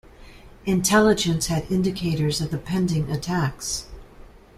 Intelligence 0.65 1.45
had 1.45 1.71
indicators 1.71 2.41
of 2.41 2.49
the 2.49 2.57
pending 2.57 3.11
attacks. 3.11 3.85